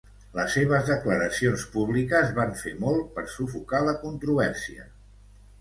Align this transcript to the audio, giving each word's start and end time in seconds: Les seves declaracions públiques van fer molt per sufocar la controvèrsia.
Les 0.35 0.53
seves 0.53 0.87
declaracions 0.91 1.65
públiques 1.75 2.33
van 2.39 2.57
fer 2.63 2.73
molt 2.87 3.13
per 3.19 3.27
sufocar 3.37 3.83
la 3.91 3.97
controvèrsia. 4.07 4.91